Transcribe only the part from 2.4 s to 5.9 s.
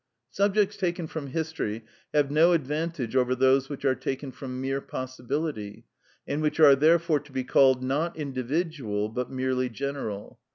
advantage over those which are taken from mere possibility,